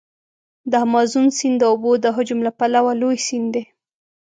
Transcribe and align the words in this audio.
د 0.71 0.73
امازون 0.85 1.25
سیند 1.37 1.55
د 1.61 1.63
اوبو 1.71 1.91
د 2.03 2.05
حجم 2.15 2.39
له 2.47 2.51
پلوه 2.57 2.93
لوی 3.01 3.17
سیند 3.27 3.47
دی. 3.53 3.63